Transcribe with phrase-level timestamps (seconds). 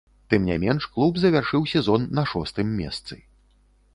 [0.33, 3.21] Тым не менш, клуб завяршыў сезон на шостым месцы.